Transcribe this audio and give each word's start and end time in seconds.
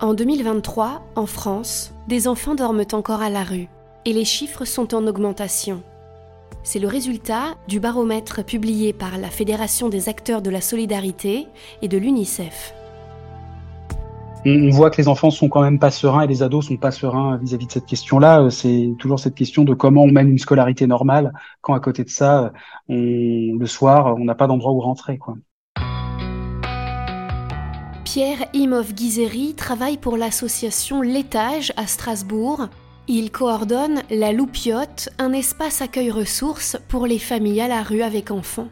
En 0.00 0.14
2023, 0.14 1.02
en 1.16 1.26
France, 1.26 1.92
des 2.06 2.28
enfants 2.28 2.54
dorment 2.54 2.84
encore 2.92 3.20
à 3.20 3.30
la 3.30 3.42
rue 3.42 3.66
et 4.04 4.12
les 4.12 4.24
chiffres 4.24 4.64
sont 4.64 4.94
en 4.94 5.04
augmentation. 5.08 5.82
C'est 6.62 6.78
le 6.78 6.86
résultat 6.86 7.56
du 7.66 7.80
baromètre 7.80 8.44
publié 8.44 8.92
par 8.92 9.18
la 9.18 9.26
Fédération 9.26 9.88
des 9.88 10.08
acteurs 10.08 10.40
de 10.40 10.50
la 10.50 10.60
solidarité 10.60 11.48
et 11.82 11.88
de 11.88 11.98
l'UNICEF. 11.98 12.74
On 14.46 14.70
voit 14.70 14.90
que 14.90 14.98
les 14.98 15.08
enfants 15.08 15.32
sont 15.32 15.48
quand 15.48 15.62
même 15.62 15.80
pas 15.80 15.90
sereins 15.90 16.22
et 16.22 16.28
les 16.28 16.44
ados 16.44 16.68
sont 16.68 16.76
pas 16.76 16.92
sereins 16.92 17.36
vis-à-vis 17.38 17.66
de 17.66 17.72
cette 17.72 17.86
question-là. 17.86 18.42
Euh, 18.42 18.50
c'est 18.50 18.94
toujours 19.00 19.18
cette 19.18 19.34
question 19.34 19.64
de 19.64 19.74
comment 19.74 20.04
on 20.04 20.12
mène 20.12 20.28
une 20.28 20.38
scolarité 20.38 20.86
normale 20.86 21.32
quand 21.60 21.74
à 21.74 21.80
côté 21.80 22.04
de 22.04 22.08
ça, 22.08 22.52
le 22.88 23.66
soir, 23.66 24.14
on 24.16 24.24
n'a 24.24 24.36
pas 24.36 24.46
d'endroit 24.46 24.70
où 24.70 24.78
rentrer. 24.78 25.18
Pierre 28.10 28.46
Imov 28.54 28.94
Guizeri 28.94 29.52
travaille 29.52 29.98
pour 29.98 30.16
l'association 30.16 31.02
L'étage 31.02 31.74
à 31.76 31.86
Strasbourg. 31.86 32.68
Il 33.06 33.30
coordonne 33.30 34.00
la 34.08 34.32
Loupiote, 34.32 35.10
un 35.18 35.34
espace 35.34 35.82
accueil 35.82 36.10
ressources 36.10 36.78
pour 36.88 37.06
les 37.06 37.18
familles 37.18 37.60
à 37.60 37.68
la 37.68 37.82
rue 37.82 38.00
avec 38.00 38.30
enfants. 38.30 38.68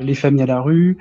Les 0.00 0.14
familles 0.14 0.42
à 0.42 0.46
la 0.46 0.60
rue, 0.60 0.96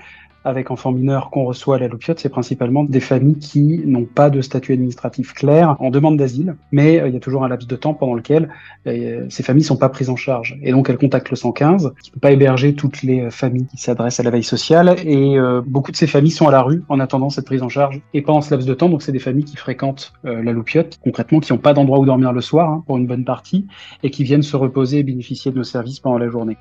avec 0.46 0.72
enfants 0.72 0.92
mineurs 0.92 1.30
qu'on 1.30 1.44
reçoit 1.44 1.76
à 1.76 1.80
la 1.80 1.88
Loupiote, 1.88 2.20
c'est 2.20 2.30
principalement 2.30 2.84
des 2.84 3.00
familles 3.00 3.38
qui 3.38 3.82
n'ont 3.86 4.06
pas 4.06 4.30
de 4.30 4.42
statut 4.42 4.74
administratif 4.74 5.34
clair 5.34 5.76
en 5.80 5.90
demande 5.90 6.18
d'asile, 6.18 6.56
mais 6.72 7.00
euh, 7.00 7.08
il 7.08 7.14
y 7.14 7.18
a 7.18 7.20
toujours 7.20 7.44
un 7.44 7.50
laps 7.50 7.68
de 7.68 7.76
temps 7.76 7.94
pendant 7.94 8.14
lequel 8.14 8.50
euh, 8.88 9.26
ces 9.30 9.44
familles 9.44 9.64
sont 9.64 9.78
pas 9.78 9.90
prises 9.90 10.10
en 10.10 10.16
charge. 10.16 10.58
Et 10.64 10.72
donc 10.72 10.90
elles 10.90 10.98
contactent 10.98 11.30
le 11.30 11.36
115, 11.36 11.94
qui 12.02 12.12
peut 12.12 12.20
pas 12.20 12.32
héberger 12.32 12.74
toutes 12.74 13.04
les 13.04 13.22
euh, 13.22 13.30
familles 13.30 13.68
qui 13.68 13.78
s'adressent 13.78 14.20
à 14.20 14.24
la 14.24 14.30
veille 14.30 14.44
sociale, 14.44 14.96
et 15.06 15.38
beaucoup 15.66 15.92
de 15.92 15.98
ces 15.98 16.08
familles 16.08 16.32
sont 16.32 16.48
à 16.48 16.52
la 16.52 16.62
rue 16.62 16.84
en 16.90 17.00
attendant 17.00 17.30
cette 17.30 17.46
prise 17.46 17.62
en 17.62 17.70
charge. 17.70 18.02
Et 18.14 18.22
pendant 18.22 18.42
ce 18.42 18.52
laps 18.52 18.68
de 18.68 18.74
temps, 18.74 18.90
donc 18.90 19.02
c'est 19.02 19.12
des 19.12 19.20
familles 19.20 19.44
qui 19.44 19.58
fréquentent 19.58 20.14
la 20.24 20.52
Loupiote, 20.52 21.00
concrètement 21.04 21.40
qui 21.40 21.52
n'ont 21.52 21.60
pas 21.60 21.74
d'endroit 21.74 22.00
où 22.00 22.06
dormir 22.06 22.34
le 22.34 22.42
soir, 22.42 22.70
hein, 22.70 22.84
pour 22.86 22.98
une 22.98 23.08
bonne 23.08 23.26
partie, 23.26 23.68
et 24.04 24.10
qui 24.10 24.24
viennent 24.24 24.42
se 24.42 24.56
reposer 24.56 25.00
et 25.00 25.04
bénéficier 25.04 25.52
de 25.52 25.58
nos 25.58 25.64
services 25.64 26.00
pendant 26.00 26.18
la 26.18 26.30
journée 26.30 26.58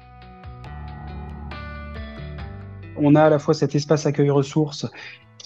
on 3.00 3.14
a 3.14 3.22
à 3.22 3.30
la 3.30 3.38
fois 3.38 3.54
cet 3.54 3.74
espace 3.74 4.06
accueil 4.06 4.30
ressources 4.30 4.86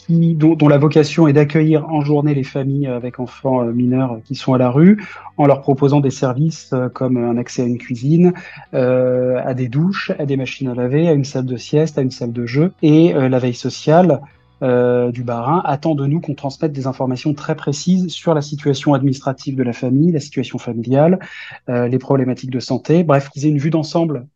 dont, 0.09 0.69
la 0.69 0.79
vocation 0.79 1.29
est 1.29 1.33
d'accueillir 1.33 1.89
en 1.89 2.01
journée 2.01 2.35
les 2.35 2.43
familles 2.43 2.87
avec 2.87 3.21
enfants 3.21 3.63
euh, 3.63 3.73
mineurs 3.73 4.19
qui 4.25 4.35
sont 4.35 4.55
à 4.55 4.59
la 4.59 4.71
rue, 4.71 5.03
en 5.37 5.47
leur 5.47 5.61
proposant 5.61 6.01
des 6.01 6.11
services 6.11 6.71
euh, 6.73 6.89
comme 6.89 7.17
un 7.17 7.37
accès 7.37 7.63
à 7.63 7.67
une 7.67 7.79
cuisine, 7.79 8.33
euh, 8.75 9.41
à 9.45 9.55
des 9.55 9.69
douches, 9.69 10.13
à 10.19 10.27
des 10.27 10.37
machines 10.37 10.69
à 10.69 10.75
laver, 10.75 11.09
à 11.09 11.13
une 11.13 11.25
salle 11.25 11.47
de 11.47 11.57
sieste, 11.57 11.99
à 11.99 12.03
une 12.03 12.11
salle 12.11 12.33
de 12.33 12.47
jeu, 12.47 12.73
et 12.83 13.13
la 13.13 13.39
veille 13.39 13.55
sociale. 13.55 14.21
du 14.63 15.23
Barin 15.25 15.61
attend 15.65 15.95
de 15.97 16.07
nous 16.07 16.21
qu'on 16.21 16.35
transmette 16.35 16.73
des 16.73 16.87
informations 16.87 17.35
très 17.35 17.57
précises 17.57 18.09
sur 18.09 18.33
la 18.33 18.43
situation 18.43 18.95
administrative 18.95 19.57
de 19.57 19.63
la 19.65 19.73
famille, 19.73 20.13
la 20.13 20.21
situation 20.21 20.59
familiale, 20.59 21.19
les 21.69 21.99
problématiques 21.99 22.51
de 22.51 22.61
santé, 22.61 23.03
bref, 23.03 23.29
qu'ils 23.31 23.45
aient 23.45 23.51
une 23.51 23.59
vue 23.59 23.71
d'ensemble 23.71 24.27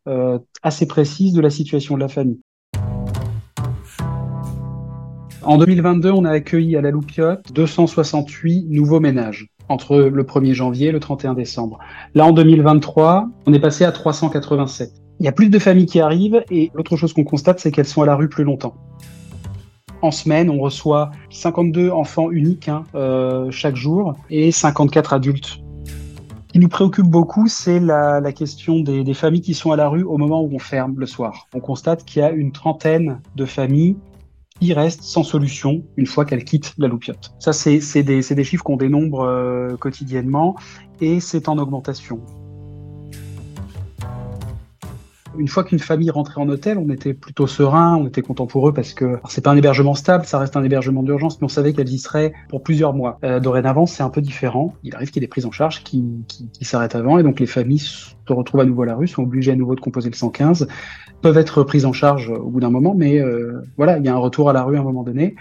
assez 0.63 0.87
précise 0.87 1.33
de 1.33 1.41
la 1.41 1.51
situation 1.51 1.95
de 1.95 2.01
la 2.01 2.09
famille. 2.09 2.41
En 5.47 5.59
2022, 5.59 6.11
on 6.11 6.25
a 6.25 6.31
accueilli 6.33 6.77
à 6.77 6.81
la 6.81 6.91
Loupiote 6.91 7.53
268 7.53 8.67
nouveaux 8.69 8.99
ménages 8.99 9.49
entre 9.69 9.97
le 9.97 10.25
1er 10.25 10.55
janvier 10.55 10.89
et 10.89 10.93
le 10.93 10.99
31 10.99 11.35
décembre. 11.35 11.79
Là, 12.17 12.27
en 12.27 12.33
2023, 12.33 13.29
on 13.47 13.53
est 13.53 13.61
passé 13.61 13.85
à 13.85 13.93
387. 13.93 14.91
Il 15.21 15.25
y 15.25 15.29
a 15.29 15.33
plus 15.33 15.49
de 15.49 15.59
familles 15.61 15.87
qui 15.87 16.01
arrivent 16.01 16.43
et 16.51 16.73
l'autre 16.75 16.97
chose 16.97 17.13
qu'on 17.13 17.23
constate, 17.23 17.61
c'est 17.61 17.71
qu'elles 17.71 17.87
sont 17.87 18.03
à 18.03 18.07
la 18.07 18.17
rue 18.17 18.29
plus 18.29 18.43
longtemps. 18.43 18.75
En 20.03 20.11
semaine, 20.11 20.51
on 20.51 20.59
reçoit 20.59 21.13
52 21.31 21.91
enfants 21.91 22.33
uniques 22.33 22.69
hein, 22.69 22.83
euh, 22.97 23.49
chaque 23.53 23.77
jour 23.77 24.15
et 24.31 24.51
54 24.51 25.13
adultes. 25.13 25.61
Ce 26.49 26.53
qui 26.55 26.59
nous 26.59 26.69
préoccupe 26.69 27.07
beaucoup, 27.07 27.47
c'est 27.47 27.79
la, 27.79 28.21
question 28.33 28.81
des, 28.81 29.05
des 29.05 29.15
familles 29.15 29.43
qui 29.43 29.55
sont 29.55 29.71
à 29.71 29.77
la 29.77 29.89
rue 29.89 30.03
au 30.03 30.19
moment 30.19 30.43
où 30.43 30.51
on 30.53 30.59
ferme 30.59 30.95
le 30.99 31.07
soir. 31.07 31.47
On 31.55 31.61
constate 31.61 32.05
qu'il 32.05 32.21
y 32.21 32.25
a 32.25 32.33
une 32.33 32.51
trentaine 32.51 33.21
de 33.37 33.45
familles 33.45 33.95
qui 34.61 34.73
restent 34.73 35.03
sans 35.03 35.23
solution 35.23 35.85
une 35.97 36.07
fois 36.07 36.25
qu'elles 36.25 36.45
quittent 36.45 36.73
la 36.79 36.89
loupiote. 36.89 37.33
Ça, 37.39 37.53
c'est 37.53 37.79
des, 38.03 38.21
des, 38.23 38.45
chiffres 38.45 38.65
qu'on 38.65 38.77
dénombre 38.77 39.21
euh, 39.21 39.77
quotidiennement 39.77 40.57
et 41.01 41.21
c'est 41.21 41.49
en 41.49 41.59
augmentation 41.59 42.21
une 45.39 45.49
fois 45.49 45.65
qu'une 45.65 45.79
famille 45.79 46.11
rentrait 46.11 46.41
en 46.41 46.49
hôtel, 46.49 46.79
on 46.79 46.91
était 46.91 47.15
plutôt 47.15 47.47
serein, 47.47 47.97
on 47.97 48.07
était 48.07 48.23
content 48.23 48.47
pour 48.47 48.69
eux 48.69 48.73
parce 48.73 48.93
que 48.95 49.19
c'est 49.29 49.43
pas 49.43 49.51
un 49.51 49.57
hébergement 49.57 49.95
stable, 49.95 50.25
ça 50.27 50.39
reste 50.39 50.57
un 50.57 50.65
hébergement 50.65 51.03
d'urgence, 51.03 51.41
mais 51.41 51.47
on 51.47 51.49
savait 51.49 51.73
qu'elles 51.73 51.89
y 51.89 51.99
seraient 51.99 52.33
pour 52.49 52.63
plusieurs 52.63 52.95
mois. 52.95 53.19
Euh, 53.25 53.41
dorénavant, 53.41 53.87
c'est 53.87 54.03
un 54.03 54.11
peu 54.11 54.21
différent. 54.21 54.75
Il 54.83 54.95
arrive 54.95 55.11
qu'il 55.11 55.23
y 55.23 55.25
ait 55.25 55.27
des 55.27 55.31
prises 55.31 55.47
en 55.47 55.51
charge 55.51 55.83
qui, 55.83 56.05
qui, 56.29 56.65
s'arrêtent 56.65 56.95
avant, 56.95 57.19
et 57.19 57.23
donc 57.23 57.41
les 57.41 57.47
familles 57.47 57.79
se 57.79 58.15
retrouvent 58.29 58.61
à 58.61 58.65
nouveau 58.65 58.83
à 58.83 58.87
la 58.87 58.97
rue, 58.97 59.09
sont 59.09 59.23
obligées 59.23 59.53
à 59.53 59.57
nouveau 59.57 59.75
de 59.75 59.81
composer 59.81 60.11
le 60.11 60.17
115, 60.17 60.67
peuvent 61.23 61.39
être 61.39 61.63
prises 61.63 61.87
en 61.87 61.93
charge 61.93 62.31
au 62.31 62.51
bout 62.51 62.61
d'un 62.61 62.71
moment, 62.71 62.95
mais 62.95 63.21
euh, 63.21 63.63
voilà, 63.77 63.99
il 63.99 64.05
y 64.05 64.09
a 64.09 64.15
un 64.15 64.19
retour 64.19 64.51
à 64.51 64.53
la 64.53 64.63
rue 64.63 64.77
à 64.77 64.81
un 64.81 64.85
moment 64.85 65.03
donné 65.03 65.37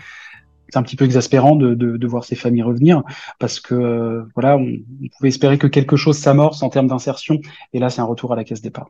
c'est 0.70 0.80
un 0.80 0.84
petit 0.84 0.96
peu 0.96 1.06
exaspérant 1.06 1.56
de, 1.56 1.76
de, 1.76 1.96
de, 1.96 2.08
voir 2.08 2.24
ces 2.24 2.36
familles 2.36 2.64
revenir 2.64 3.04
parce 3.40 3.60
que 3.60 3.76
euh, 3.76 4.24
voilà, 4.34 4.58
on, 4.58 4.64
on, 4.64 5.08
pouvait 5.16 5.30
espérer 5.30 5.60
que 5.60 5.68
quelque 5.68 5.96
chose 5.96 6.18
s'amorce 6.18 6.64
en 6.64 6.70
termes 6.70 6.88
d'insertion 6.88 7.40
et 7.72 7.80
là 7.80 7.92
c'est 7.92 8.02
un 8.02 8.06
retour 8.06 8.34
à 8.34 8.36
la 8.36 8.44
caisse 8.44 8.62
départ 8.62 8.90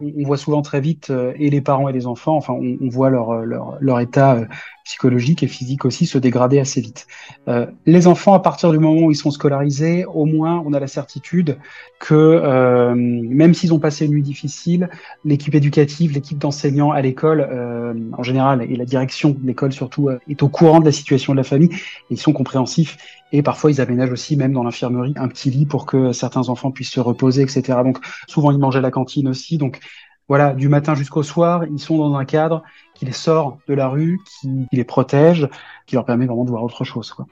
on 0.00 0.22
voit 0.24 0.36
souvent 0.36 0.62
très 0.62 0.80
vite, 0.80 1.10
euh, 1.10 1.32
et 1.36 1.50
les 1.50 1.60
parents 1.60 1.88
et 1.88 1.92
les 1.92 2.06
enfants, 2.06 2.36
enfin, 2.36 2.54
on, 2.54 2.88
voit 2.88 3.10
leur, 3.10 3.30
euh, 3.30 3.44
leur, 3.44 3.76
leur 3.80 4.00
état 4.00 4.36
euh, 4.36 4.46
psychologique 4.84 5.42
et 5.42 5.48
physique 5.48 5.84
aussi 5.86 6.06
se 6.06 6.18
dégrader 6.18 6.58
assez 6.60 6.80
vite. 6.80 7.06
Euh, 7.48 7.66
les 7.86 8.06
enfants, 8.06 8.34
à 8.34 8.40
partir 8.40 8.70
du 8.70 8.78
moment 8.78 9.06
où 9.06 9.10
ils 9.10 9.16
sont 9.16 9.30
scolarisés, 9.30 10.04
au 10.04 10.26
moins, 10.26 10.62
on 10.66 10.74
a 10.74 10.80
la 10.80 10.86
certitude 10.86 11.58
que 11.98 12.14
euh, 12.14 12.94
même 12.94 13.54
s'ils 13.54 13.72
ont 13.72 13.78
passé 13.78 14.04
une 14.04 14.12
nuit 14.12 14.22
difficile, 14.22 14.90
l'équipe 15.24 15.54
éducative, 15.54 16.12
l'équipe 16.12 16.38
d'enseignants 16.38 16.90
à 16.90 17.00
l'école, 17.00 17.46
euh, 17.50 17.94
en 18.12 18.22
général, 18.22 18.62
et 18.62 18.76
la 18.76 18.84
direction 18.84 19.30
de 19.30 19.46
l'école 19.46 19.72
surtout, 19.72 20.10
est 20.28 20.42
au 20.42 20.48
courant 20.48 20.80
de 20.80 20.84
la 20.84 20.92
situation 20.92 21.32
de 21.32 21.38
la 21.38 21.44
famille. 21.44 21.70
Ils 22.10 22.20
sont 22.20 22.34
compréhensifs 22.34 22.98
et 23.32 23.42
parfois 23.42 23.70
ils 23.70 23.80
aménagent 23.80 24.12
aussi, 24.12 24.36
même 24.36 24.52
dans 24.52 24.62
l'infirmerie, 24.62 25.14
un 25.16 25.28
petit 25.28 25.50
lit 25.50 25.66
pour 25.66 25.86
que 25.86 26.12
certains 26.12 26.50
enfants 26.50 26.70
puissent 26.70 26.92
se 26.92 27.00
reposer, 27.00 27.42
etc. 27.42 27.78
Donc 27.82 27.98
souvent 28.28 28.50
ils 28.50 28.58
mangent 28.58 28.76
à 28.76 28.80
la 28.80 28.90
cantine 28.90 29.28
aussi. 29.28 29.56
Donc 29.56 29.80
voilà, 30.28 30.54
du 30.54 30.68
matin 30.68 30.94
jusqu'au 30.94 31.22
soir, 31.22 31.64
ils 31.70 31.78
sont 31.78 31.98
dans 31.98 32.14
un 32.16 32.24
cadre 32.24 32.62
qui 32.94 33.04
les 33.04 33.12
sort 33.12 33.58
de 33.68 33.74
la 33.74 33.88
rue, 33.88 34.20
qui, 34.40 34.66
les 34.72 34.84
protège, 34.84 35.48
qui 35.86 35.96
leur 35.96 36.04
permet 36.04 36.26
vraiment 36.26 36.44
de 36.44 36.50
voir 36.50 36.64
autre 36.64 36.84
chose. 36.84 37.12
Quoi. 37.12 37.26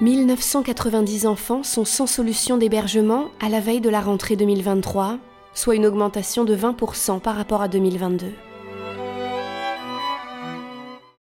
1990 0.00 1.26
enfants 1.26 1.62
sont 1.62 1.84
sans 1.84 2.06
solution 2.06 2.56
d'hébergement 2.56 3.26
à 3.40 3.48
la 3.48 3.60
veille 3.60 3.80
de 3.80 3.90
la 3.90 4.00
rentrée 4.00 4.36
2023, 4.36 5.18
soit 5.52 5.74
une 5.74 5.84
augmentation 5.84 6.44
de 6.44 6.56
20% 6.56 7.20
par 7.20 7.36
rapport 7.36 7.60
à 7.60 7.68
2022. 7.68 8.32